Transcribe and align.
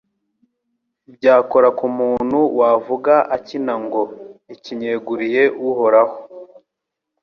Byakora 1.15 1.67
ku 1.77 1.85
muntu 1.97 2.39
wavuga 2.59 3.13
akina 3.35 3.73
ngo 3.83 4.01
«Iki 4.53 4.71
nkeguriye 4.79 5.43
Uhoraho» 5.69 6.15